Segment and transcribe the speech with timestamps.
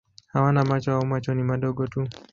[0.27, 2.07] Hawana macho au macho ni madogo tu.